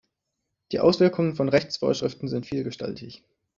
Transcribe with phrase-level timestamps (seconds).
[0.71, 3.23] Die Auswirkungen von Rechtsvorschriften sind vielgestaltig.